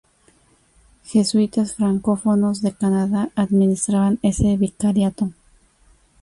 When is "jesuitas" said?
1.05-1.75